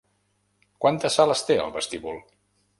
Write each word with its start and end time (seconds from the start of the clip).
Quantes 0.85 1.19
sales 1.19 1.45
té 1.51 1.61
el 1.67 1.73
vestíbul? 1.79 2.21